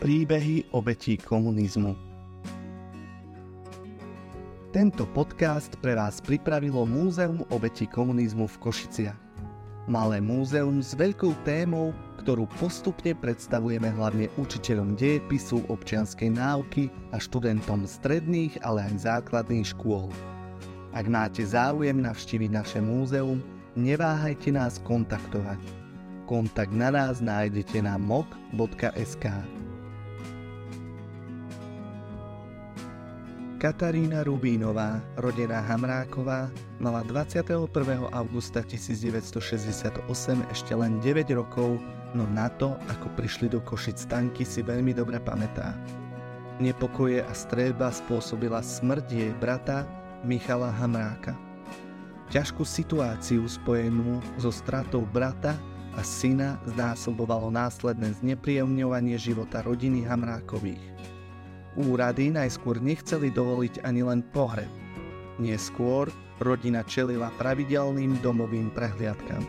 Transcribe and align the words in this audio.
Príbehy 0.00 0.64
obetí 0.72 1.20
komunizmu. 1.20 1.92
Tento 4.72 5.04
podcast 5.12 5.76
pre 5.84 5.92
vás 5.92 6.24
pripravilo 6.24 6.88
Múzeum 6.88 7.44
obetí 7.52 7.84
komunizmu 7.84 8.48
v 8.48 8.56
Košiciach. 8.64 9.20
Malé 9.92 10.24
múzeum 10.24 10.80
s 10.80 10.96
veľkou 10.96 11.36
témou, 11.44 11.92
ktorú 12.24 12.48
postupne 12.56 13.12
predstavujeme 13.12 13.92
hlavne 13.92 14.32
učiteľom 14.40 14.96
dejepisu, 14.96 15.68
občianskej 15.68 16.32
náuky 16.32 16.88
a 17.12 17.20
študentom 17.20 17.84
stredných, 17.84 18.56
ale 18.64 18.88
aj 18.88 19.04
základných 19.04 19.68
škôl. 19.76 20.08
Ak 20.96 21.12
máte 21.12 21.44
záujem 21.44 22.00
navštíviť 22.00 22.48
naše 22.48 22.80
múzeum, 22.80 23.44
neváhajte 23.76 24.48
nás 24.48 24.80
kontaktovať. 24.80 25.60
Kontakt 26.24 26.72
na 26.72 26.88
nás 26.88 27.20
nájdete 27.20 27.84
na 27.84 28.00
mok.sk. 28.00 29.28
Katarína 33.60 34.24
Rubínová, 34.24 35.04
rodená 35.20 35.60
Hamráková, 35.60 36.48
mala 36.80 37.04
21. 37.04 37.68
augusta 38.08 38.64
1968 38.64 40.00
ešte 40.48 40.72
len 40.72 40.96
9 41.04 41.28
rokov, 41.36 41.76
no 42.16 42.24
na 42.32 42.48
to, 42.56 42.72
ako 42.88 43.12
prišli 43.20 43.52
do 43.52 43.60
Košic 43.60 44.08
tanky, 44.08 44.48
si 44.48 44.64
veľmi 44.64 44.96
dobre 44.96 45.20
pamätá. 45.20 45.76
Nepokoje 46.56 47.20
a 47.20 47.32
strelba 47.36 47.92
spôsobila 47.92 48.64
smrť 48.64 49.06
jej 49.12 49.32
brata 49.36 49.84
Michala 50.24 50.72
Hamráka. 50.72 51.36
Ťažkú 52.32 52.64
situáciu 52.64 53.44
spojenú 53.44 54.24
so 54.40 54.48
stratou 54.48 55.04
brata 55.04 55.52
a 55.92 56.00
syna 56.00 56.56
znásobovalo 56.64 57.52
následné 57.52 58.24
znepríjemňovanie 58.24 59.20
života 59.20 59.60
rodiny 59.60 60.08
Hamrákových. 60.08 61.09
Úrady 61.78 62.34
najskôr 62.34 62.82
nechceli 62.82 63.30
dovoliť 63.30 63.86
ani 63.86 64.02
len 64.02 64.26
pohreb. 64.34 64.66
Neskôr 65.38 66.10
rodina 66.42 66.82
čelila 66.82 67.30
pravidelným 67.38 68.18
domovým 68.18 68.74
prehliadkam. 68.74 69.46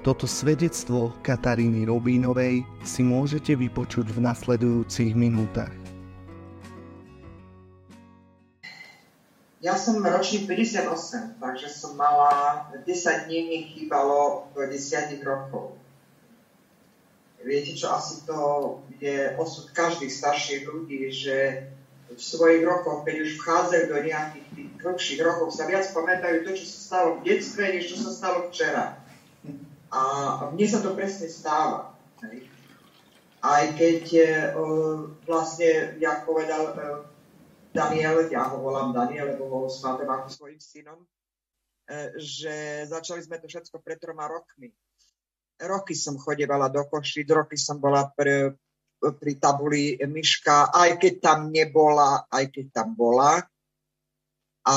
Toto 0.00 0.24
svedectvo 0.24 1.12
Kataríny 1.20 1.84
Robínovej 1.84 2.64
si 2.86 3.02
môžete 3.04 3.52
vypočuť 3.58 4.16
v 4.16 4.18
nasledujúcich 4.24 5.12
minútach. 5.12 5.74
Ja 9.60 9.76
som 9.76 10.00
ročník 10.00 10.48
58, 10.48 11.36
takže 11.42 11.68
som 11.68 11.98
mala 12.00 12.64
10 12.72 13.26
dní 13.26 13.38
mi 13.50 13.58
chýbalo 13.76 14.48
do 14.56 14.62
10 14.62 15.20
rokov 15.20 15.75
Viete 17.46 17.78
čo, 17.78 17.94
asi 17.94 18.26
to 18.26 18.38
je 18.98 19.30
osud 19.38 19.70
každých 19.70 20.10
starších 20.10 20.66
ľudí, 20.66 21.14
že 21.14 21.70
v 22.10 22.18
svojich 22.18 22.66
rokoch, 22.66 23.06
keď 23.06 23.22
už 23.22 23.30
vchádzajú 23.38 23.84
do 23.86 23.98
nejakých 24.02 24.46
tých 24.50 24.70
krokších 24.82 25.20
rokov, 25.22 25.54
sa 25.54 25.70
viac 25.70 25.86
pamätajú 25.94 26.42
to, 26.42 26.58
čo 26.58 26.66
sa 26.66 26.78
stalo 26.82 27.08
v 27.18 27.30
detstve, 27.30 27.62
než 27.70 27.94
čo 27.94 28.02
sa 28.02 28.10
stalo 28.10 28.50
včera. 28.50 28.98
A 29.94 30.00
mne 30.50 30.66
sa 30.66 30.82
to 30.82 30.98
presne 30.98 31.30
stáva. 31.30 31.94
Aj 33.46 33.64
keď 33.78 34.02
e, 34.10 34.26
vlastne, 35.22 35.94
jak 36.02 36.26
povedal 36.26 36.62
e, 36.66 36.74
Daniel, 37.70 38.26
ja 38.26 38.50
ho 38.50 38.58
volám 38.58 38.90
Daniel, 38.90 39.38
lebo 39.38 39.46
ho 39.46 39.58
smávam 39.70 40.10
ako 40.10 40.34
svojim 40.34 40.58
synom, 40.58 40.98
e, 41.86 42.10
že 42.18 42.82
začali 42.90 43.22
sme 43.22 43.38
to 43.38 43.46
všetko 43.46 43.78
pred 43.86 44.02
troma 44.02 44.26
rokmi 44.26 44.74
roky 45.60 45.96
som 45.96 46.20
chodevala 46.20 46.68
do 46.68 46.84
Košic, 46.84 47.28
roky 47.32 47.56
som 47.56 47.80
bola 47.80 48.08
pri, 48.12 48.52
pri 49.00 49.32
tabuli 49.40 49.96
Myška, 50.04 50.72
aj 50.72 51.00
keď 51.00 51.14
tam 51.20 51.38
nebola, 51.48 52.28
aj 52.28 52.44
keď 52.52 52.66
tam 52.72 52.92
bola. 52.92 53.40
A 54.66 54.76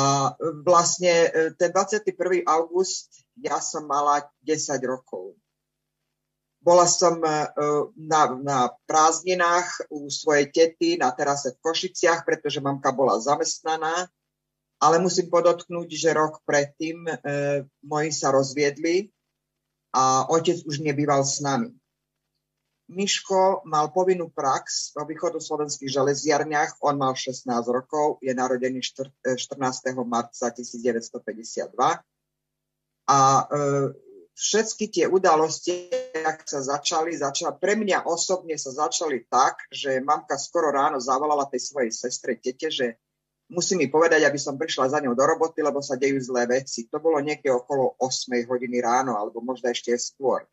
vlastne 0.61 1.13
e, 1.27 1.29
ten 1.57 1.73
21. 1.73 2.45
august 2.45 3.25
ja 3.41 3.57
som 3.57 3.89
mala 3.89 4.21
10 4.45 4.77
rokov. 4.85 5.33
Bola 6.61 6.85
som 6.85 7.17
e, 7.25 7.49
na, 7.97 8.21
na 8.37 8.59
prázdninách 8.85 9.89
u 9.89 10.05
svojej 10.13 10.53
tety 10.53 11.01
na 11.01 11.09
terase 11.09 11.57
v 11.57 11.61
Košiciach, 11.65 12.21
pretože 12.21 12.61
mamka 12.61 12.93
bola 12.93 13.17
zamestnaná, 13.17 14.05
ale 14.77 14.95
musím 15.01 15.27
podotknúť, 15.33 15.89
že 15.89 16.13
rok 16.13 16.45
predtým 16.45 17.09
e, 17.09 17.13
moji 17.81 18.13
sa 18.13 18.29
rozviedli 18.29 19.09
a 19.93 20.29
otec 20.29 20.61
už 20.65 20.79
nebýval 20.85 21.25
s 21.25 21.41
nami. 21.41 21.73
Miško 22.89 23.69
mal 23.69 23.93
povinnú 23.93 24.33
prax 24.33 24.97
vo 24.97 25.05
východoslovenských 25.05 25.93
železiarniach, 25.93 26.81
on 26.81 26.97
mal 26.97 27.13
16 27.13 27.45
rokov, 27.69 28.17
je 28.25 28.33
narodený 28.33 28.81
14. 28.81 29.37
Eh, 29.85 29.93
marca 30.01 30.49
1952 30.49 32.01
a 33.09 33.19
e, 33.41 33.53
všetky 34.37 34.85
tie 34.93 35.05
udalosti, 35.09 35.89
ak 36.21 36.45
sa 36.45 36.61
začali, 36.61 37.17
začala, 37.17 37.57
pre 37.57 37.73
mňa 37.73 38.05
osobne 38.05 38.53
sa 38.53 38.69
začali 38.69 39.25
tak, 39.25 39.65
že 39.73 39.97
mamka 39.99 40.37
skoro 40.37 40.69
ráno 40.69 41.01
zavolala 41.01 41.49
tej 41.49 41.73
svojej 41.73 41.91
sestre, 41.91 42.37
tete, 42.37 42.69
že 42.69 43.01
musí 43.49 43.73
mi 43.73 43.89
povedať, 43.89 44.23
aby 44.23 44.37
som 44.37 44.55
prišla 44.55 44.93
za 44.93 44.99
ňou 45.01 45.17
do 45.17 45.25
roboty, 45.25 45.65
lebo 45.65 45.81
sa 45.81 45.97
dejú 45.97 46.21
zlé 46.21 46.45
veci. 46.45 46.85
To 46.93 47.01
bolo 47.01 47.17
niekde 47.19 47.49
okolo 47.49 47.97
8 47.97 48.45
hodiny 48.45 48.77
ráno, 48.79 49.17
alebo 49.17 49.41
možno 49.41 49.73
ešte 49.73 49.91
skôr. 49.97 50.45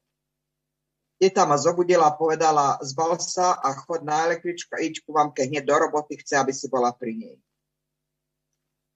Teta 1.16 1.48
ma 1.48 1.56
zobudila 1.56 2.12
a 2.12 2.16
povedala, 2.16 2.76
zbal 2.84 3.16
sa 3.16 3.56
a 3.56 3.72
chod 3.72 4.04
na 4.04 4.28
električku 4.28 4.76
a 4.76 4.84
iď 4.84 5.00
ku 5.00 5.16
ke 5.32 5.48
hneď 5.48 5.64
do 5.64 5.76
roboty, 5.76 6.20
chce, 6.20 6.36
aby 6.36 6.52
si 6.52 6.68
bola 6.68 6.92
pri 6.92 7.16
nej. 7.16 7.36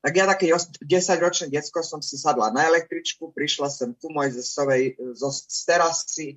Tak 0.00 0.12
ja 0.16 0.24
také 0.24 0.48
10-ročné 0.80 1.52
detsko 1.52 1.84
som 1.84 2.00
si 2.00 2.16
sadla 2.16 2.48
na 2.52 2.68
električku, 2.72 3.32
prišla 3.36 3.68
som 3.68 3.92
ku 3.92 4.08
Mojzesovej 4.12 4.96
zo, 5.12 5.28
z 5.28 5.60
terasy 5.68 6.28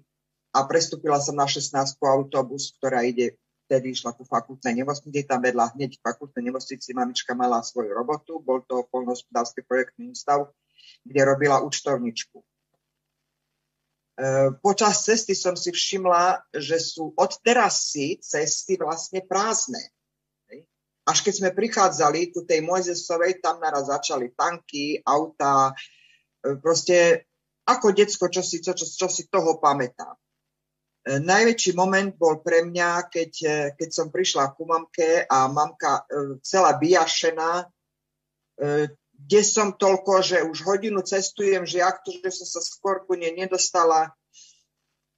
a 0.51 0.67
prestúpila 0.67 1.19
som 1.19 1.35
na 1.35 1.47
16 1.47 1.71
autobus, 2.03 2.75
ktorá 2.79 3.07
ide 3.07 3.39
vtedy 3.73 3.97
išla 3.97 4.13
ku 4.13 4.21
fakultnej 4.21 4.77
nemocnici, 4.77 5.25
tam 5.25 5.41
vedľa 5.41 5.73
hneď 5.73 5.97
fakultnej 5.97 6.53
nemocnici 6.53 6.93
mamička 6.93 7.33
mala 7.33 7.65
svoju 7.65 7.89
robotu, 7.89 8.37
bol 8.37 8.61
to 8.61 8.85
polnohospodársky 8.93 9.65
projektný 9.65 10.13
ústav, 10.13 10.53
kde 11.01 11.21
robila 11.25 11.65
účtovničku. 11.65 12.37
E, 12.37 12.45
počas 14.61 15.01
cesty 15.01 15.33
som 15.33 15.57
si 15.57 15.73
všimla, 15.73 16.53
že 16.53 16.77
sú 16.77 17.17
od 17.17 17.33
terasy 17.41 18.21
cesty 18.21 18.77
vlastne 18.77 19.25
prázdne. 19.25 19.81
Až 21.03 21.19
keď 21.25 21.33
sme 21.33 21.49
prichádzali 21.51 22.31
ku 22.31 22.45
tej 22.47 22.63
Mojzesovej, 22.63 23.43
tam 23.43 23.59
naraz 23.59 23.89
začali 23.89 24.31
tanky, 24.37 25.01
auta, 25.01 25.73
e, 26.45 26.61
proste 26.61 27.25
ako 27.65 27.89
decko, 27.89 28.29
čo 28.29 28.45
si, 28.45 28.61
čo, 28.61 28.77
čo, 28.77 28.85
čo 28.85 29.07
si 29.09 29.25
toho 29.27 29.57
pamätám. 29.57 30.13
E, 31.03 31.19
najväčší 31.19 31.75
moment 31.75 32.15
bol 32.15 32.39
pre 32.39 32.63
mňa, 32.63 33.11
keď, 33.11 33.31
e, 33.43 33.55
keď 33.75 33.89
som 33.91 34.07
prišla 34.07 34.55
ku 34.55 34.63
mamke 34.63 35.27
a 35.27 35.51
mamka 35.51 36.07
e, 36.07 36.39
celá 36.39 36.79
vyjašená, 36.79 37.67
kde 39.23 39.41
som 39.41 39.73
toľko, 39.73 40.21
že 40.21 40.45
už 40.45 40.61
hodinu 40.61 41.01
cestujem, 41.01 41.65
že 41.65 41.81
jak 41.81 42.05
to, 42.05 42.13
že 42.21 42.29
som 42.37 42.47
sa 42.47 42.61
skôr 42.61 43.01
ku 43.01 43.17
nej 43.17 43.33
nedostala. 43.33 44.13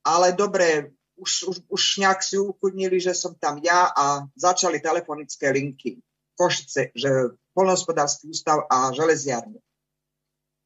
Ale 0.07 0.31
dobre, 0.31 0.95
už, 1.19 1.51
už, 1.51 1.57
už 1.67 1.81
nejak 1.99 2.23
si 2.23 2.39
ukludnili, 2.39 2.95
že 2.95 3.11
som 3.11 3.35
tam 3.35 3.59
ja 3.59 3.91
a 3.91 4.23
začali 4.39 4.79
telefonické 4.79 5.51
linky. 5.51 5.99
Košice, 6.39 6.95
že 6.95 7.35
polnohospodársky 7.51 8.31
ústav 8.31 8.63
a 8.71 8.95
železiarne. 8.95 9.59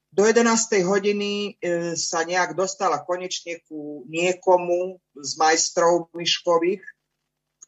Do 0.09 0.25
11. 0.25 0.81
hodiny 0.89 1.61
e, 1.61 1.93
sa 1.93 2.25
nejak 2.25 2.57
dostala 2.57 2.97
konečne 3.05 3.61
ku 3.69 4.01
niekomu 4.09 4.97
z 5.13 5.31
majstrov 5.37 6.09
Myškových, 6.17 6.81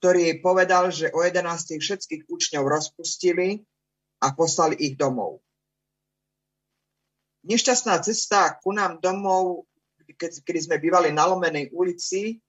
ktorý 0.01 0.19
jej 0.25 0.37
povedal, 0.41 0.89
že 0.89 1.13
o 1.13 1.21
11. 1.21 1.77
všetkých 1.77 2.25
učňov 2.25 2.65
rozpustili 2.65 3.61
a 4.25 4.33
poslali 4.33 4.73
ich 4.81 4.97
domov. 4.97 5.45
Nešťastná 7.45 8.01
cesta 8.01 8.57
ku 8.57 8.73
nám 8.73 8.97
domov, 8.97 9.69
keď, 10.17 10.41
keď 10.41 10.55
sme 10.65 10.77
bývali 10.81 11.13
na 11.13 11.29
Lomenej 11.29 11.69
ulici, 11.77 12.41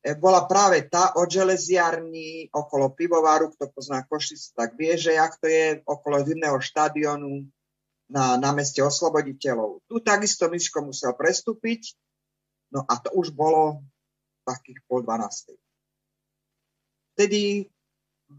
e, 0.00 0.16
bola 0.16 0.48
práve 0.48 0.88
tá 0.88 1.12
od 1.20 1.28
železiarní 1.28 2.48
okolo 2.48 2.96
pivovaru, 2.96 3.52
kto 3.52 3.76
pozná 3.76 4.08
Košic, 4.08 4.56
tak 4.56 4.72
vie, 4.72 4.96
že 4.96 5.20
jak 5.20 5.36
to 5.36 5.52
je 5.52 5.84
okolo 5.84 6.24
zimného 6.24 6.56
štadionu, 6.56 7.44
na 8.08 8.40
námeste 8.40 8.80
osloboditeľov. 8.80 9.84
Tu 9.84 10.00
takisto 10.00 10.48
Miško 10.48 10.84
musel 10.84 11.12
prestúpiť, 11.12 11.92
no 12.72 12.84
a 12.88 12.96
to 12.96 13.12
už 13.12 13.36
bolo 13.36 13.84
takých 14.48 14.80
pol 14.88 15.04
dvanástej. 15.04 15.56
Vtedy 17.16 17.68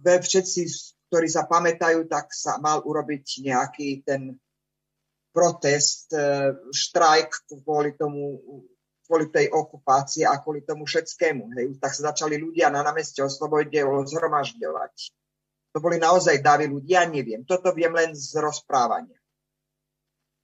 všetci, 0.04 0.62
ktorí 1.10 1.28
sa 1.30 1.46
pamätajú, 1.46 2.10
tak 2.10 2.34
sa 2.34 2.58
mal 2.58 2.82
urobiť 2.82 3.46
nejaký 3.46 4.06
ten 4.06 4.38
protest, 5.30 6.10
e, 6.14 6.54
štrajk 6.74 7.54
kvôli 7.62 7.94
tomu 7.94 8.42
kvôli 9.10 9.34
tej 9.34 9.50
okupácii 9.50 10.22
a 10.22 10.38
kvôli 10.38 10.62
tomu 10.62 10.86
všetkému. 10.86 11.58
Hej. 11.58 11.82
Tak 11.82 11.98
sa 11.98 12.14
začali 12.14 12.38
ľudia 12.38 12.70
na 12.70 12.86
námeste 12.86 13.26
Osloboditeľov 13.26 14.06
zhromažďovať. 14.06 14.94
To 15.74 15.78
boli 15.82 15.98
naozaj 15.98 16.46
davy 16.46 16.70
ľudí, 16.70 16.94
ja 16.94 17.10
neviem. 17.10 17.42
Toto 17.42 17.74
viem 17.74 17.90
len 17.90 18.14
z 18.14 18.38
rozprávania. 18.38 19.19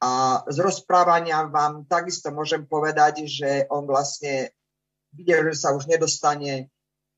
A 0.05 0.45
z 0.45 0.61
rozprávania 0.61 1.49
vám 1.49 1.89
takisto 1.89 2.29
môžem 2.29 2.61
povedať, 2.69 3.25
že 3.25 3.65
on 3.73 3.89
vlastne 3.89 4.53
videl, 5.09 5.49
že 5.49 5.65
sa 5.65 5.73
už 5.73 5.89
nedostane 5.89 6.69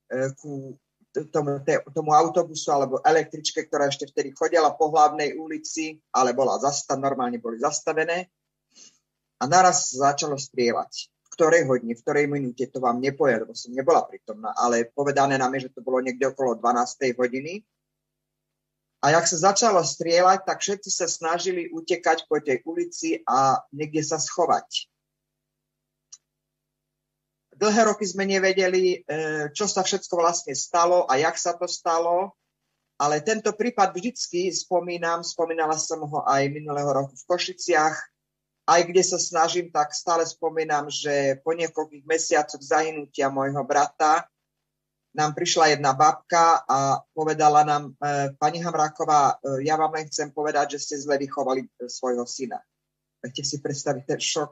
e, 0.08 0.22
ku 0.40 0.80
tomu, 1.26 1.60
tomu 1.92 2.16
autobusu 2.16 2.72
alebo 2.72 3.04
električke, 3.04 3.68
ktorá 3.68 3.92
ešte 3.92 4.08
vtedy 4.08 4.32
chodila 4.32 4.72
po 4.72 4.88
hlavnej 4.88 5.36
ulici, 5.36 6.00
ale 6.16 6.32
bola 6.32 6.62
zastav, 6.64 6.96
normálne 6.96 7.44
boli 7.44 7.60
zastavené. 7.60 8.32
A 9.38 9.44
naraz 9.46 9.92
začalo 9.92 10.40
strieľať. 10.40 11.12
V 11.28 11.30
ktorej 11.36 11.68
hodine, 11.70 11.94
v 11.94 12.02
ktorej 12.02 12.26
minúte, 12.32 12.66
to 12.72 12.80
vám 12.80 13.04
nepoviem, 13.04 13.44
lebo 13.44 13.54
som 13.54 13.76
nebola 13.76 14.08
pritomná, 14.08 14.56
ale 14.56 14.90
povedané 14.90 15.36
nám 15.36 15.54
je, 15.60 15.70
že 15.70 15.76
to 15.76 15.86
bolo 15.86 16.00
niekde 16.02 16.24
okolo 16.32 16.56
12. 16.58 17.20
hodiny. 17.20 17.62
A 18.98 19.14
jak 19.14 19.26
sa 19.30 19.54
začalo 19.54 19.86
strieľať, 19.86 20.46
tak 20.46 20.58
všetci 20.58 20.90
sa 20.90 21.06
snažili 21.06 21.70
utekať 21.70 22.26
po 22.26 22.42
tej 22.42 22.66
ulici 22.66 23.22
a 23.30 23.62
niekde 23.70 24.02
sa 24.02 24.18
schovať. 24.18 24.90
Dlhé 27.58 27.90
roky 27.90 28.06
sme 28.06 28.26
nevedeli, 28.30 29.02
e, 29.02 29.50
čo 29.54 29.66
sa 29.66 29.82
všetko 29.82 30.14
vlastne 30.18 30.54
stalo 30.54 31.10
a 31.10 31.18
jak 31.18 31.38
sa 31.42 31.58
to 31.58 31.66
stalo, 31.66 32.38
ale 32.98 33.22
tento 33.22 33.54
prípad 33.54 33.94
vždycky 33.94 34.50
spomínam, 34.50 35.22
spomínala 35.22 35.78
som 35.78 36.02
ho 36.06 36.22
aj 36.26 36.50
minulého 36.50 36.90
roku 36.90 37.14
v 37.14 37.28
Košiciach, 37.30 37.98
aj 38.68 38.82
kde 38.90 39.04
sa 39.06 39.18
snažím, 39.22 39.70
tak 39.74 39.94
stále 39.94 40.26
spomínam, 40.26 40.90
že 40.90 41.38
po 41.42 41.54
niekoľkých 41.54 42.04
mesiacoch 42.04 42.62
zahynutia 42.62 43.30
môjho 43.34 43.62
brata 43.64 44.26
nám 45.16 45.32
prišla 45.34 45.78
jedna 45.78 45.94
babka 45.96 46.66
a 46.68 47.02
povedala 47.16 47.64
nám, 47.64 47.84
e, 47.96 48.34
pani 48.36 48.60
Hamráková, 48.60 49.40
e, 49.40 49.66
ja 49.66 49.80
vám 49.80 49.96
len 49.96 50.06
chcem 50.12 50.30
povedať, 50.34 50.78
že 50.78 50.84
ste 50.84 50.96
zle 51.00 51.16
vychovali 51.18 51.68
svojho 51.88 52.28
syna. 52.28 52.60
Viete 53.24 53.42
si 53.42 53.64
predstaviť 53.64 54.04
ten 54.04 54.22
šok 54.22 54.52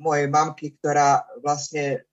mojej 0.00 0.26
mamky, 0.30 0.74
ktorá 0.78 1.22
vlastne 1.42 2.06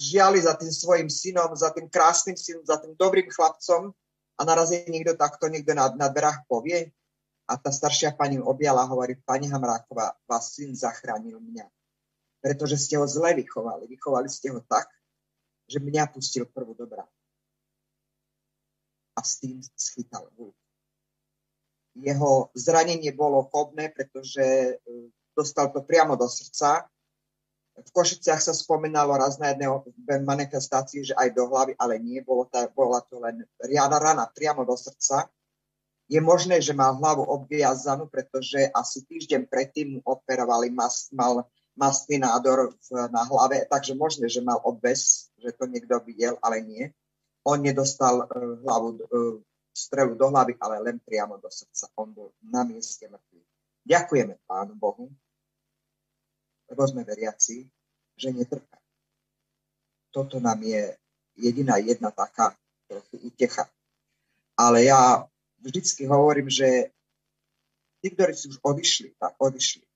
žiali 0.00 0.40
za 0.40 0.56
tým 0.56 0.72
svojim 0.72 1.08
synom, 1.12 1.52
za 1.52 1.72
tým 1.76 1.88
krásnym 1.92 2.36
synom, 2.36 2.64
za 2.64 2.80
tým 2.80 2.96
dobrým 2.96 3.28
chlapcom 3.28 3.92
a 4.36 4.40
naraz 4.48 4.72
je 4.72 4.88
niekto 4.88 5.12
takto 5.16 5.52
niekto 5.52 5.76
na, 5.76 5.92
na 5.92 6.08
dverách 6.08 6.48
povie 6.48 6.88
a 7.44 7.58
tá 7.58 7.68
staršia 7.68 8.16
pani 8.16 8.40
objala 8.40 8.86
a 8.86 8.90
hovorí, 8.90 9.18
pani 9.20 9.50
Hamráková, 9.50 10.14
vás 10.24 10.54
syn 10.54 10.72
zachránil 10.72 11.42
mňa, 11.42 11.66
pretože 12.40 12.78
ste 12.80 12.96
ho 12.96 13.04
zle 13.04 13.34
vychovali. 13.36 13.90
Vychovali 13.90 14.30
ste 14.30 14.54
ho 14.54 14.62
tak, 14.64 14.88
že 15.70 15.78
mňa 15.78 16.10
pustil 16.10 16.50
prvú 16.50 16.74
dobrá. 16.74 17.06
A 19.14 19.20
s 19.22 19.38
tým 19.38 19.62
schytal 19.78 20.26
vúk. 20.34 20.56
Jeho 21.94 22.50
zranenie 22.58 23.14
bolo 23.14 23.46
chobné, 23.50 23.90
pretože 23.94 24.42
e, 24.42 24.74
dostal 25.34 25.70
to 25.70 25.82
priamo 25.82 26.18
do 26.18 26.26
srdca 26.26 26.90
v 27.80 27.90
Košiciach 27.94 28.40
sa 28.42 28.52
spomínalo 28.52 29.16
raz 29.16 29.40
na 29.40 29.54
jednej 29.54 29.70
manifestácii, 30.20 31.12
že 31.12 31.14
aj 31.16 31.32
do 31.32 31.48
hlavy, 31.48 31.72
ale 31.80 31.96
nie, 31.96 32.20
bolo 32.20 32.44
to, 32.50 32.60
bola 32.76 33.00
to 33.08 33.16
len 33.22 33.46
riada 33.62 33.96
rana 33.96 34.28
priamo 34.28 34.68
do 34.68 34.76
srdca. 34.76 35.30
Je 36.10 36.18
možné, 36.18 36.58
že 36.58 36.74
mal 36.74 36.98
hlavu 36.98 37.22
obviazanú, 37.22 38.10
pretože 38.10 38.66
asi 38.74 39.06
týždeň 39.06 39.46
predtým 39.46 39.86
mu 39.96 40.00
operovali, 40.02 40.68
mas, 40.74 41.08
mal 41.14 41.46
mastný 41.78 42.18
nádor 42.18 42.74
v, 42.74 42.88
na 43.14 43.22
hlave, 43.24 43.62
takže 43.70 43.94
možné, 43.94 44.26
že 44.26 44.42
mal 44.42 44.58
obves, 44.66 45.29
že 45.40 45.56
to 45.56 45.64
niekto 45.66 45.96
videl, 46.04 46.36
ale 46.44 46.60
nie. 46.60 46.84
On 47.48 47.56
nedostal 47.56 48.28
uh, 48.28 48.60
hlavu, 48.60 49.00
uh, 49.00 49.40
strelu 49.72 50.12
do 50.14 50.28
hlavy, 50.28 50.60
ale 50.60 50.76
len 50.84 50.96
priamo 51.00 51.40
do 51.40 51.48
srdca. 51.48 51.88
On 51.96 52.12
bol 52.12 52.36
na 52.44 52.62
mieste 52.68 53.08
mŕtvy. 53.08 53.40
Ďakujeme 53.88 54.36
Pánu 54.44 54.76
Bohu, 54.76 55.08
lebo 56.68 56.82
sme 56.84 57.02
veriaci, 57.02 57.64
že 58.14 58.28
netrpá. 58.30 58.76
Toto 60.12 60.36
nám 60.36 60.60
je 60.60 60.94
jediná 61.40 61.80
jedna 61.80 62.12
taká 62.12 62.52
trochu 62.84 63.16
utecha. 63.24 63.64
Ale 64.58 64.84
ja 64.84 65.24
vždycky 65.62 66.04
hovorím, 66.04 66.52
že 66.52 66.92
tí, 68.04 68.12
ktorí 68.12 68.36
si 68.36 68.52
už 68.52 68.60
odišli, 68.60 69.16
tak 69.16 69.38
odišli. 69.40 69.86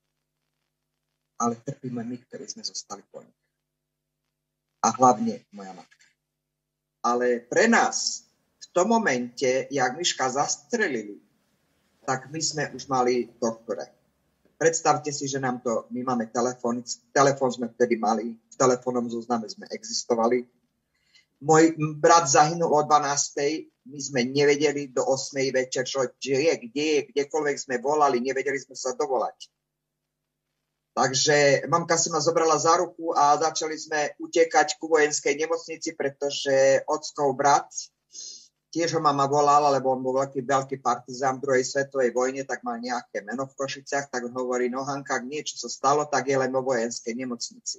Ale 1.43 1.61
trpíme 1.61 2.00
my, 2.00 2.17
ktorí 2.25 2.49
sme 2.49 2.64
zostali 2.64 3.02
po 3.11 3.20
nich. 3.20 3.44
A 4.85 4.93
hlavne 5.01 5.41
moja 5.57 5.73
matka. 5.73 6.07
Ale 7.01 7.41
pre 7.41 7.65
nás 7.73 8.29
v 8.61 8.67
tom 8.77 8.93
momente, 8.93 9.65
jak 9.73 9.97
Myška 9.97 10.29
zastrelili, 10.29 11.21
tak 12.05 12.29
my 12.29 12.41
sme 12.41 12.69
už 12.77 12.85
mali 12.93 13.33
doktore 13.41 13.89
predstavte 14.65 15.13
si, 15.13 15.29
že 15.29 15.43
nám 15.43 15.61
to, 15.61 15.85
my 15.91 16.01
máme 16.03 16.33
telefón, 16.33 16.81
telefón 17.13 17.51
sme 17.53 17.69
vtedy 17.75 18.01
mali, 18.01 18.33
v 18.33 18.57
telefónnom 18.57 19.11
zozname 19.11 19.45
sme 19.51 19.69
existovali. 19.69 20.47
Môj 21.45 21.77
brat 22.01 22.31
zahynul 22.31 22.73
o 22.73 22.81
12. 22.81 23.69
My 23.85 23.99
sme 24.01 24.25
nevedeli 24.25 24.89
do 24.89 25.05
8. 25.05 25.53
večer, 25.53 25.85
čo 25.85 26.09
je, 26.17 26.53
kde 26.57 26.85
je, 26.97 27.01
kdekoľvek 27.13 27.57
sme 27.61 27.77
volali, 27.83 28.25
nevedeli 28.25 28.57
sme 28.57 28.73
sa 28.73 28.97
dovolať. 28.97 29.53
Takže 30.94 31.67
mamka 31.67 31.99
si 31.99 32.06
ma 32.06 32.23
zobrala 32.23 32.55
za 32.55 32.79
ruku 32.79 33.11
a 33.19 33.35
začali 33.35 33.75
sme 33.75 34.14
utekať 34.23 34.79
ku 34.79 34.87
vojenskej 34.87 35.35
nemocnici, 35.35 35.99
pretože 35.99 36.87
ockov 36.87 37.35
brat 37.35 37.67
Tiež 38.75 38.99
ho 38.99 38.99
mama 38.99 39.31
volala, 39.31 39.70
lebo 39.70 39.94
on 39.94 40.02
bol 40.02 40.19
veľký, 40.19 40.43
veľký 40.43 40.82
partizán 40.82 41.38
v 41.38 41.46
druhej 41.46 41.62
svetovej 41.62 42.11
vojne, 42.11 42.43
tak 42.43 42.67
mal 42.67 42.82
nejaké 42.82 43.23
meno 43.23 43.46
v 43.46 43.55
Košiciach, 43.55 44.11
tak 44.11 44.26
hovorí, 44.35 44.67
no 44.67 44.82
Hanka, 44.82 45.23
ak 45.23 45.31
niečo 45.31 45.55
sa 45.55 45.70
stalo, 45.70 46.11
tak 46.11 46.26
je 46.26 46.35
len 46.35 46.50
vo 46.50 46.58
vojenskej 46.58 47.14
nemocnici. 47.14 47.79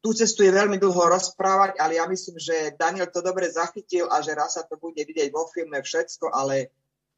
Tu 0.00 0.08
cestu 0.16 0.48
je 0.48 0.56
veľmi 0.56 0.80
dlho 0.80 1.12
rozprávať, 1.12 1.76
ale 1.76 2.00
ja 2.00 2.08
myslím, 2.08 2.40
že 2.40 2.72
Daniel 2.72 3.12
to 3.12 3.20
dobre 3.20 3.52
zachytil 3.52 4.08
a 4.08 4.24
že 4.24 4.32
raz 4.32 4.56
sa 4.56 4.64
to 4.64 4.80
bude 4.80 4.96
vidieť 4.96 5.28
vo 5.28 5.44
filme 5.52 5.76
všetko, 5.76 6.32
ale 6.32 6.72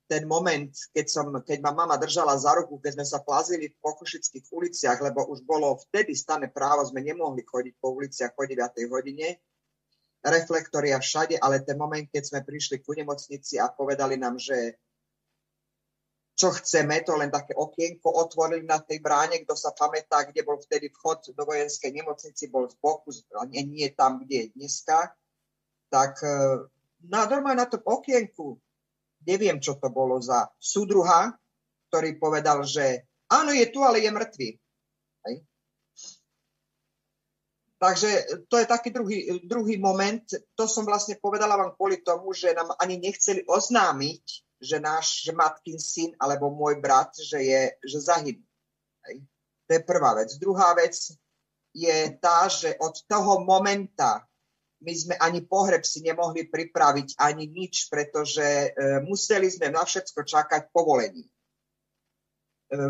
ten 0.09 0.29
moment, 0.29 0.71
keď, 0.93 1.07
som, 1.09 1.27
keď 1.41 1.59
ma 1.63 1.73
mama 1.73 1.97
držala 1.97 2.37
za 2.37 2.53
ruku, 2.59 2.77
keď 2.83 3.01
sme 3.01 3.07
sa 3.07 3.19
plazili 3.25 3.73
v 3.73 3.81
pokošických 3.81 4.47
uliciach, 4.53 4.99
lebo 5.01 5.25
už 5.31 5.47
bolo 5.47 5.79
vtedy 5.89 6.13
stane 6.13 6.53
právo, 6.53 6.85
sme 6.85 7.01
nemohli 7.01 7.43
chodiť 7.47 7.75
po 7.81 7.97
uliciach 7.97 8.37
po 8.37 8.45
9. 8.45 8.61
hodine, 8.93 9.41
reflektoria 10.23 11.03
všade, 11.03 11.41
ale 11.41 11.67
ten 11.67 11.75
moment, 11.75 12.07
keď 12.07 12.23
sme 12.23 12.41
prišli 12.47 12.85
ku 12.85 12.95
nemocnici 12.95 13.59
a 13.59 13.73
povedali 13.73 14.15
nám, 14.21 14.39
že 14.39 14.79
čo 16.33 16.49
chceme, 16.51 17.05
to 17.05 17.15
len 17.15 17.29
také 17.29 17.53
okienko 17.53 18.09
otvorili 18.09 18.65
na 18.65 18.81
tej 18.81 19.05
bráne, 19.05 19.45
kto 19.45 19.53
sa 19.53 19.71
pamätá, 19.77 20.25
kde 20.25 20.43
bol 20.43 20.57
vtedy 20.59 20.89
vchod 20.91 21.37
do 21.37 21.43
vojenskej 21.45 21.93
nemocnici, 21.93 22.49
bol 22.49 22.67
z 22.67 22.75
boku, 22.81 23.13
nie, 23.53 23.63
nie 23.63 23.89
tam, 23.93 24.25
kde 24.25 24.49
je 24.49 24.53
dneska, 24.57 25.13
tak 25.93 26.19
e, 26.25 26.67
na, 27.05 27.29
normálne 27.29 27.63
na 27.63 27.69
tom 27.69 27.85
okienku, 27.85 28.57
neviem, 29.27 29.59
čo 29.63 29.79
to 29.79 29.89
bolo 29.89 30.19
za 30.19 30.51
súdruha, 30.57 31.35
ktorý 31.91 32.17
povedal, 32.17 32.65
že 32.65 33.05
áno, 33.29 33.53
je 33.53 33.67
tu, 33.69 33.85
ale 33.85 34.01
je 34.01 34.11
mŕtvy. 34.11 34.49
Hej. 35.29 35.35
Takže 37.83 38.11
to 38.47 38.63
je 38.63 38.67
taký 38.71 38.95
druhý, 38.95 39.43
druhý 39.43 39.75
moment. 39.75 40.23
To 40.55 40.71
som 40.71 40.87
vlastne 40.87 41.19
povedala 41.19 41.59
vám 41.59 41.75
kvôli 41.75 41.99
tomu, 41.99 42.31
že 42.31 42.55
nám 42.55 42.79
ani 42.79 43.03
nechceli 43.03 43.43
oznámiť, 43.43 44.25
že 44.63 44.79
náš 44.79 45.27
že 45.27 45.35
matkin 45.35 45.83
syn 45.83 46.15
alebo 46.23 46.55
môj 46.55 46.79
brat, 46.79 47.11
že, 47.19 47.43
je, 47.43 47.63
že 47.83 47.99
zahynul. 47.99 48.47
To 49.67 49.71
je 49.75 49.83
prvá 49.83 50.15
vec. 50.15 50.31
Druhá 50.39 50.79
vec 50.79 50.95
je 51.75 51.99
tá, 52.23 52.47
že 52.47 52.79
od 52.79 52.95
toho 53.11 53.43
momenta 53.43 54.23
my 54.83 54.93
sme 54.93 55.15
ani 55.17 55.47
pohreb 55.47 55.87
si 55.87 56.03
nemohli 56.03 56.51
pripraviť, 56.51 57.17
ani 57.23 57.47
nič, 57.47 57.87
pretože 57.87 58.43
e, 58.43 58.69
museli 59.07 59.47
sme 59.47 59.71
na 59.71 59.87
všetko 59.87 60.27
čakať 60.27 60.75
povolení. 60.75 61.23
E, 61.23 61.31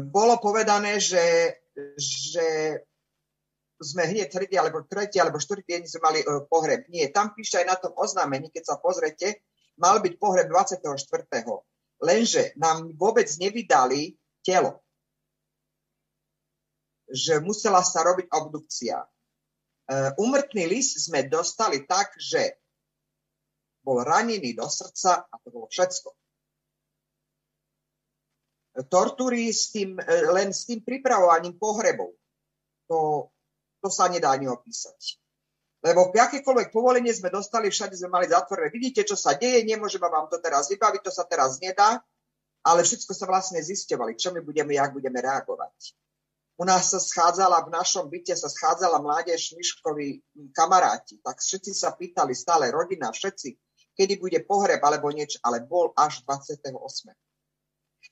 bolo 0.01 0.41
povedané, 0.41 0.97
že, 0.97 1.53
že 2.01 2.81
sme 3.83 4.07
hneď 4.07 4.31
tretí 4.31 4.57
alebo 4.57 4.87
tretí 4.87 5.19
alebo 5.19 5.43
štvrtý 5.43 5.67
deň 5.67 5.83
sme 5.91 6.01
mali 6.01 6.21
uh, 6.23 6.47
pohreb. 6.47 6.87
Nie, 6.89 7.11
tam 7.11 7.35
píše 7.35 7.61
aj 7.61 7.67
na 7.67 7.77
tom 7.77 7.93
oznámení, 7.99 8.49
keď 8.49 8.73
sa 8.73 8.77
pozrete, 8.79 9.43
mal 9.77 9.99
byť 9.99 10.15
pohreb 10.23 10.47
24. 10.49 10.87
Lenže 12.03 12.55
nám 12.59 12.95
vôbec 12.95 13.27
nevydali 13.39 14.15
telo. 14.47 14.83
Že 17.11 17.43
musela 17.43 17.83
sa 17.83 18.07
robiť 18.07 18.31
obdukcia. 18.31 19.03
Uh, 19.93 20.17
umrtný 20.17 20.65
list 20.73 20.97
sme 21.05 21.29
dostali 21.29 21.85
tak, 21.85 22.17
že 22.17 22.57
bol 23.85 24.01
ranený 24.01 24.57
do 24.57 24.65
srdca 24.65 25.29
a 25.29 25.35
to 25.45 25.53
bolo 25.53 25.69
všetko. 25.69 26.09
Tortúry 28.89 29.53
s 29.53 29.69
tým, 29.69 30.01
len 30.33 30.49
s 30.49 30.65
tým 30.65 30.81
pripravovaním 30.81 31.61
pohrebov 31.61 32.17
to, 32.89 33.29
to 33.85 33.89
sa 33.93 34.09
nedá 34.09 34.33
ani 34.33 34.49
opísať. 34.49 35.21
Lebo 35.83 36.09
akékoľvek 36.09 36.71
povolenie 36.71 37.13
sme 37.13 37.29
dostali, 37.29 37.69
všade 37.69 37.99
sme 37.99 38.09
mali 38.09 38.31
zatvorené. 38.31 38.71
Vidíte, 38.71 39.03
čo 39.03 39.19
sa 39.19 39.35
deje, 39.35 39.67
nemôžeme 39.67 40.07
vám 40.09 40.31
to 40.31 40.39
teraz 40.39 40.71
vybaviť, 40.71 41.03
to 41.05 41.13
sa 41.13 41.27
teraz 41.27 41.59
nedá, 41.59 42.01
ale 42.63 42.87
všetko 42.87 43.13
sa 43.13 43.27
vlastne 43.27 43.59
zistovali, 43.59 44.15
čo 44.15 44.31
my 44.31 44.41
budeme, 44.41 44.79
jak 44.79 44.95
budeme 44.95 45.19
reagovať. 45.19 45.99
U 46.63 46.65
nás 46.65 46.95
sa 46.95 47.03
schádzala, 47.03 47.67
v 47.67 47.75
našom 47.75 48.07
byte 48.07 48.39
sa 48.39 48.47
schádzala 48.47 49.03
mládež 49.03 49.59
Miškovi 49.59 50.23
kamaráti, 50.55 51.19
tak 51.19 51.43
všetci 51.43 51.75
sa 51.75 51.91
pýtali, 51.91 52.39
stále 52.39 52.71
rodina, 52.71 53.11
všetci, 53.11 53.59
kedy 53.99 54.23
bude 54.23 54.39
pohreb 54.47 54.79
alebo 54.79 55.11
niečo, 55.11 55.43
ale 55.43 55.67
bol 55.67 55.91
až 55.99 56.23
28. 56.23 56.71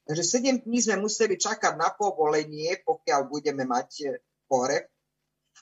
Takže 0.02 0.23
7 0.26 0.66
dní 0.66 0.78
sme 0.83 0.99
museli 0.99 1.38
čakať 1.38 1.78
na 1.78 1.95
povolenie, 1.95 2.83
pokiaľ 2.83 3.30
budeme 3.30 3.62
mať 3.62 4.19
pohreb 4.50 4.90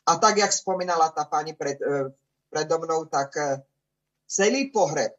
a 0.08 0.16
tak, 0.16 0.40
jak 0.40 0.48
spomínala 0.48 1.12
tá 1.12 1.28
pani 1.28 1.52
pred, 1.52 1.76
e, 1.76 2.08
predo 2.48 2.80
mnou, 2.80 3.04
tak 3.04 3.36
e, 3.36 3.60
celý 4.24 4.72
pohreb 4.72 5.12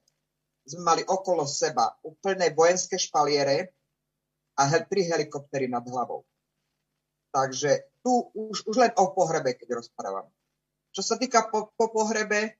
sme 0.66 0.82
mali 0.82 1.04
okolo 1.06 1.46
seba 1.46 1.94
úplné 2.02 2.50
vojenské 2.50 2.98
špaliere 2.98 3.70
a 4.58 4.66
tri 4.90 5.06
helikoptery 5.06 5.70
nad 5.70 5.86
hlavou. 5.86 6.26
Takže 7.30 7.90
tu 8.02 8.32
už, 8.34 8.66
už 8.66 8.76
len 8.78 8.92
o 8.98 9.14
pohrebe, 9.14 9.54
keď 9.54 9.78
rozprávam. 9.78 10.26
Čo 10.90 11.06
sa 11.06 11.16
týka 11.22 11.46
po, 11.54 11.70
po 11.78 11.94
pohrebe, 11.94 12.58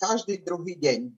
každý 0.00 0.40
druhý 0.40 0.80
deň, 0.80 1.12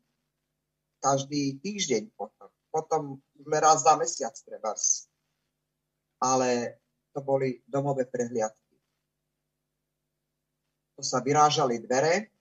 každý 0.98 1.62
týždeň 1.62 2.10
potom, 2.18 2.50
potom 2.74 3.02
raz 3.46 3.86
za 3.86 3.94
mesiac 3.94 4.34
treba. 4.42 4.74
Ale 6.18 6.82
to 7.14 7.22
boli 7.22 7.62
domové 7.62 8.10
prehliadky. 8.10 8.74
To 10.98 11.02
sa 11.06 11.22
vyrážali 11.22 11.78
dvere, 11.78 12.34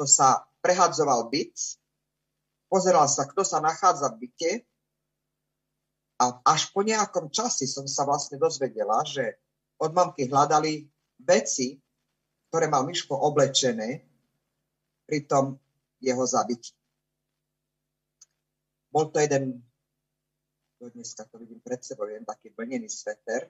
to 0.00 0.08
sa 0.08 0.48
prehadzoval 0.64 1.28
byt, 1.28 1.52
pozeral 2.72 3.04
sa, 3.12 3.28
kto 3.28 3.44
sa 3.44 3.60
nachádza 3.60 4.08
v 4.16 4.24
byte 4.24 4.52
a 6.20 6.24
až 6.46 6.70
po 6.70 6.86
nejakom 6.86 7.30
časi 7.30 7.66
som 7.66 7.84
sa 7.90 8.06
vlastne 8.06 8.38
dozvedela, 8.38 9.02
že 9.02 9.38
od 9.82 9.90
mamky 9.90 10.30
hľadali 10.30 10.86
veci, 11.18 11.78
ktoré 12.48 12.70
mal 12.70 12.86
Miško 12.86 13.18
oblečené 13.18 14.06
pri 15.04 15.26
tom 15.26 15.58
jeho 15.98 16.22
zabití. 16.22 16.70
Bol 18.94 19.10
to 19.10 19.18
jeden 19.18 19.58
to 20.78 20.90
dneska 20.90 21.24
to 21.24 21.38
vidím 21.38 21.60
pred 21.64 21.80
sebou, 21.84 22.04
jen 22.06 22.28
taký 22.28 22.52
vlnený 22.52 22.92
sveter, 22.92 23.48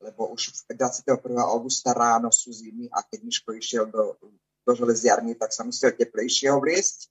lebo 0.00 0.28
už 0.28 0.68
21. 0.68 1.16
augusta 1.40 1.96
ráno 1.96 2.28
sú 2.28 2.52
zimy 2.52 2.92
a 2.92 3.00
keď 3.00 3.24
Miško 3.24 3.56
išiel 3.56 3.88
do, 3.88 4.18
do 4.66 4.72
železiarny, 4.76 5.40
tak 5.40 5.56
sa 5.56 5.64
musel 5.64 5.96
teplejšie 5.96 6.52
obliesť. 6.52 7.08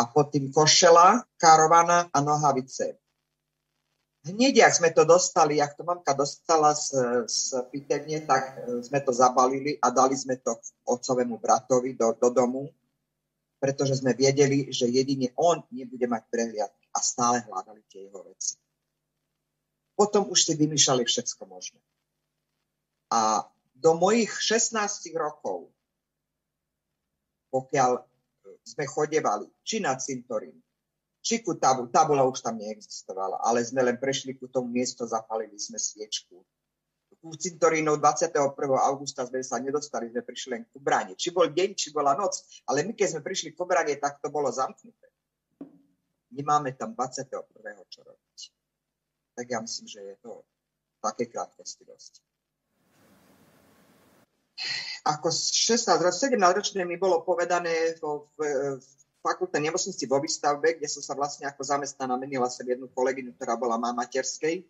A 0.00 0.08
pod 0.08 0.32
tým 0.32 0.48
košela, 0.48 1.28
karovana 1.36 2.08
a 2.08 2.18
nohavice. 2.24 2.96
Hneď, 4.20 4.68
ak 4.68 4.76
sme 4.76 4.90
to 4.92 5.04
dostali, 5.04 5.60
jak 5.60 5.76
to 5.76 5.84
mamka 5.84 6.12
dostala 6.12 6.76
z, 6.76 6.92
z 7.24 7.56
pitevne, 7.72 8.20
tak 8.24 8.52
e, 8.52 8.84
sme 8.84 9.00
to 9.00 9.16
zabalili 9.16 9.80
a 9.80 9.88
dali 9.88 10.12
sme 10.12 10.36
to 10.40 10.60
otcovému 10.84 11.40
bratovi 11.40 11.96
do, 11.96 12.12
do 12.20 12.28
domu, 12.28 12.68
pretože 13.56 14.00
sme 14.04 14.12
vedeli, 14.12 14.68
že 14.72 14.92
jedine 14.92 15.32
on 15.40 15.64
nebude 15.72 16.04
mať 16.04 16.22
prehliad 16.28 16.72
a 16.92 16.98
stále 17.00 17.44
hľadali 17.48 17.80
tie 17.88 18.08
jeho 18.08 18.20
veci. 18.24 18.60
Potom 19.96 20.28
už 20.28 20.48
si 20.48 20.52
vymýšľali 20.56 21.04
všetko 21.04 21.44
možné. 21.48 21.80
A 23.12 23.48
do 23.72 23.96
mojich 23.96 24.32
16 24.36 24.76
rokov, 25.16 25.72
pokiaľ 27.48 28.04
sme 28.64 28.84
chodevali 28.86 29.48
či 29.64 29.80
na 29.80 29.96
cintorín, 29.96 30.56
či 31.20 31.44
ku 31.44 31.56
tabu, 31.56 31.88
tabula 31.92 32.24
už 32.24 32.40
tam 32.40 32.56
neexistovala, 32.56 33.40
ale 33.44 33.60
sme 33.64 33.84
len 33.84 33.96
prešli 34.00 34.36
ku 34.36 34.48
tomu 34.48 34.72
miesto, 34.72 35.04
zapalili 35.04 35.56
sme 35.60 35.76
sviečku. 35.76 36.40
Ku 37.20 37.36
cintorínov 37.36 38.00
21. 38.00 38.56
augusta 38.80 39.28
sme 39.28 39.44
sa 39.44 39.60
nedostali, 39.60 40.08
sme 40.08 40.24
prišli 40.24 40.50
len 40.56 40.64
ku 40.72 40.80
bráne. 40.80 41.12
Či 41.12 41.36
bol 41.36 41.52
deň, 41.52 41.76
či 41.76 41.92
bola 41.92 42.16
noc, 42.16 42.64
ale 42.64 42.80
my 42.80 42.96
keď 42.96 43.12
sme 43.12 43.20
prišli 43.20 43.52
ku 43.52 43.68
bráne, 43.68 43.92
tak 44.00 44.24
to 44.24 44.32
bolo 44.32 44.48
zamknuté 44.48 45.10
nemáme 46.30 46.72
tam 46.72 46.94
21. 46.94 47.44
čo 47.90 48.00
robiť. 48.06 48.38
Tak 49.34 49.46
ja 49.50 49.58
myslím, 49.60 49.86
že 49.86 50.00
je 50.00 50.16
to 50.22 50.42
v 50.42 50.98
takej 51.02 51.28
krátkosti 51.34 51.82
dosť. 51.84 52.22
Ako 55.04 55.32
16, 55.32 55.86
17 55.86 56.36
ročné 56.36 56.84
mi 56.84 57.00
bolo 57.00 57.24
povedané 57.24 57.96
vo, 58.04 58.28
v, 58.36 58.44
v 58.76 58.88
fakultnej 59.24 59.68
nemocnici 59.68 60.04
vo 60.04 60.20
výstavbe, 60.20 60.76
kde 60.76 60.88
som 60.88 61.00
sa 61.04 61.16
vlastne 61.16 61.48
ako 61.48 61.60
zamestnaná 61.64 62.16
menila 62.16 62.48
som 62.52 62.64
jednu 62.64 62.88
kolegyňu, 62.92 63.36
ktorá 63.36 63.56
bola 63.56 63.80
má 63.80 63.92
materskej, 63.96 64.64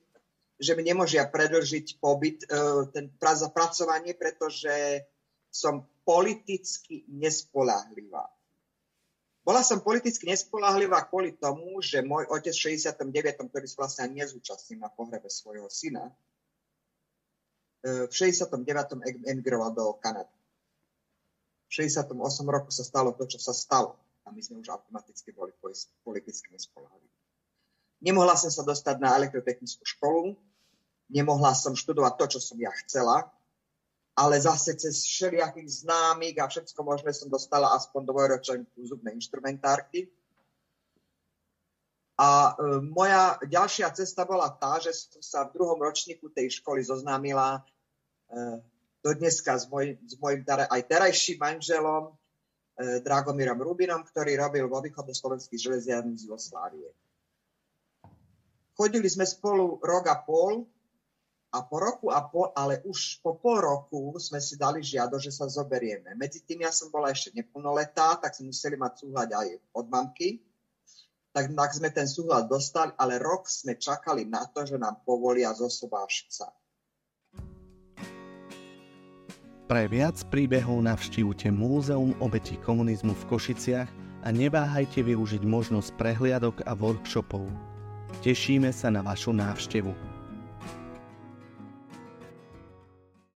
že 0.60 0.72
mi 0.76 0.82
nemôžia 0.84 1.25
predlžiť 1.26 1.99
pobyt, 1.99 2.44
e, 2.44 2.87
ten 2.92 3.08
zapracovanie, 3.16 4.12
pretože 4.14 5.02
som 5.50 5.87
politicky 6.06 7.06
nespolahlivá. 7.10 8.28
Bola 9.40 9.64
som 9.64 9.80
politicky 9.80 10.28
nespolahlivá 10.28 11.08
kvôli 11.08 11.34
tomu, 11.34 11.80
že 11.80 12.04
môj 12.04 12.28
otec 12.28 12.52
v 12.52 12.76
69., 12.76 13.50
ktorý 13.50 13.66
sa 13.66 13.76
vlastne 13.82 14.12
nezúčastnil 14.14 14.84
na 14.84 14.92
pohrebe 14.92 15.32
svojho 15.32 15.66
syna, 15.72 16.12
v 17.82 18.12
69. 18.12 18.60
emigroval 19.25 19.72
do 19.72 19.92
Kanady. 20.00 20.37
V 21.70 21.87
68 21.87 22.12
roku 22.49 22.70
sa 22.75 22.84
stalo 22.84 23.14
to, 23.14 23.25
čo 23.25 23.38
sa 23.38 23.54
stalo. 23.54 23.96
A 24.26 24.34
my 24.34 24.40
sme 24.42 24.60
už 24.60 24.68
automaticky 24.68 25.32
boli 25.32 25.54
politicky 26.04 26.52
nespolahliví. 26.52 27.08
Nemohla 28.00 28.37
som 28.37 28.49
sa 28.52 28.64
dostať 28.64 28.96
na 28.96 29.16
elektrotechnickú 29.16 29.84
školu, 29.84 30.32
nemohla 31.12 31.52
som 31.52 31.76
študovať 31.76 32.12
to, 32.16 32.25
čo 32.37 32.40
som 32.40 32.56
ja 32.56 32.72
chcela, 32.84 33.28
ale 34.16 34.40
zase 34.40 34.76
cez 34.76 35.04
všelijakých 35.04 35.84
známych 35.84 36.37
a 36.40 36.49
všetko 36.49 36.80
možné 36.80 37.12
som 37.12 37.28
dostala 37.28 37.76
aspoň 37.76 38.08
dvojročenku 38.08 38.76
zubnej 38.88 39.16
instrumentárky. 39.16 40.08
A 42.20 42.52
e, 42.52 42.84
moja 42.84 43.40
ďalšia 43.40 43.88
cesta 43.96 44.28
bola 44.28 44.52
tá, 44.52 44.76
že 44.76 44.92
som 44.92 45.24
sa 45.24 45.40
v 45.48 45.56
druhom 45.56 45.80
ročníku 45.80 46.28
tej 46.28 46.60
školy 46.60 46.84
zoznámila 46.84 47.64
e, 48.28 48.60
do 49.00 49.10
dneska 49.16 49.56
s, 49.56 49.64
môj, 49.72 49.96
s 50.04 50.20
môjim 50.20 50.44
aj 50.44 50.80
terajším 50.84 51.40
manželom, 51.40 52.12
e, 52.12 53.00
Dragomírom 53.00 53.56
Rubinom, 53.56 54.04
ktorý 54.04 54.36
robil 54.36 54.68
vo 54.68 54.84
východoslovenských 54.84 55.64
železiarných 55.64 56.20
z 56.20 56.24
Jugoslávie. 56.28 56.92
Chodili 58.76 59.08
sme 59.08 59.24
spolu 59.24 59.80
rok 59.80 60.04
a 60.12 60.20
pol, 60.20 60.68
a 61.50 61.66
po 61.66 61.76
roku 61.82 62.06
a 62.14 62.20
po, 62.28 62.52
ale 62.54 62.84
už 62.86 63.24
po 63.24 63.34
pol 63.34 63.58
roku 63.64 64.14
sme 64.22 64.38
si 64.38 64.54
dali 64.54 64.84
žiado, 64.84 65.18
že 65.18 65.34
sa 65.34 65.50
zoberieme. 65.50 66.14
Medzi 66.14 66.46
tým 66.46 66.62
ja 66.62 66.70
som 66.70 66.92
bola 66.92 67.10
ešte 67.10 67.34
neplnoletá, 67.34 68.20
tak 68.22 68.36
sme 68.36 68.54
museli 68.54 68.78
mať 68.78 68.92
súhľad 69.02 69.28
aj 69.34 69.48
od 69.74 69.86
mamky. 69.90 70.38
Tak, 71.30 71.54
tak 71.54 71.70
sme 71.70 71.88
ten 71.94 72.10
súhľad 72.10 72.50
dostali, 72.50 72.90
ale 72.99 73.22
rok 73.22 73.46
sme 73.46 73.78
čakali 73.78 74.26
na 74.26 74.50
to, 74.50 74.66
že 74.66 74.75
nám 74.75 74.99
povolia 75.06 75.54
zosobášiť 75.54 76.28
sa. 76.30 76.50
Pre 79.70 79.87
viac 79.87 80.18
príbehov 80.34 80.82
navštívte 80.82 81.54
Múzeum 81.54 82.10
obetí 82.18 82.58
komunizmu 82.58 83.14
v 83.14 83.26
Košiciach 83.30 83.87
a 84.26 84.28
neváhajte 84.34 85.06
využiť 85.06 85.46
možnosť 85.46 85.94
prehliadok 85.94 86.66
a 86.66 86.75
workshopov. 86.75 87.46
Tešíme 88.26 88.75
sa 88.75 88.90
na 88.90 88.99
vašu 89.06 89.30
návštevu. 89.30 90.09